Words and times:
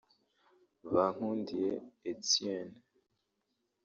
Bankundiye 0.93 1.71
Etienne 2.09 2.77